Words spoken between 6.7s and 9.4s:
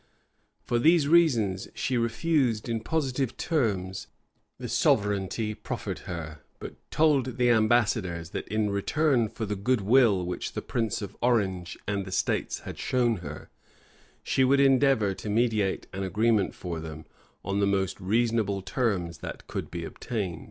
told the ambassadors, that, in return